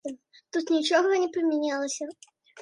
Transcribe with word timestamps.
Тут 0.55 0.71
нічога 0.75 1.13
не 1.25 1.29
памянялася. 1.35 2.09